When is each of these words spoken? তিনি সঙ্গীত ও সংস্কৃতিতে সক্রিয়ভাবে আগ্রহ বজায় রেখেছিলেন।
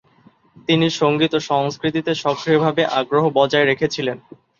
তিনি 0.67 0.87
সঙ্গীত 0.99 1.33
ও 1.37 1.47
সংস্কৃতিতে 1.51 2.11
সক্রিয়ভাবে 2.23 2.83
আগ্রহ 2.99 3.23
বজায় 3.37 3.67
রেখেছিলেন। 3.67 4.17